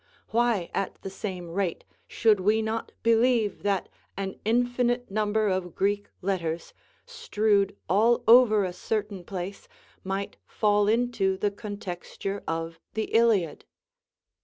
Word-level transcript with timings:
Why 0.29 0.71
at 0.73 0.99
the 1.03 1.11
same 1.11 1.51
rate 1.51 1.83
should 2.07 2.39
we 2.39 2.63
not 2.63 2.91
believe 3.03 3.61
that 3.61 3.87
an 4.17 4.39
infinite 4.43 5.11
number 5.11 5.47
of 5.47 5.75
Greek 5.75 6.07
letters, 6.23 6.73
strewed 7.05 7.77
all 7.87 8.23
over 8.27 8.63
a 8.63 8.73
certain 8.73 9.23
place, 9.23 9.67
might 10.03 10.37
fall 10.47 10.87
into 10.87 11.37
the 11.37 11.51
contexture 11.51 12.41
of 12.47 12.79
the 12.95 13.11
_Iliad? 13.13 13.61